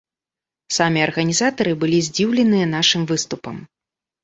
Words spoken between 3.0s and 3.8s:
выступам.